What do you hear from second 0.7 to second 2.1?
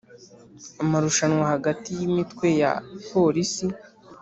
Amarushanwa hagati y